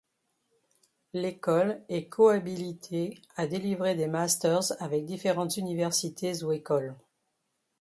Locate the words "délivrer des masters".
3.45-4.71